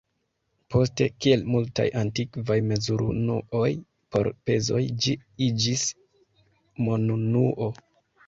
[0.75, 3.69] Poste, kiel multaj antikvaj mezurunuoj
[4.15, 5.13] por pezoj, ĝi
[5.49, 5.83] iĝis
[6.87, 7.69] monunuo.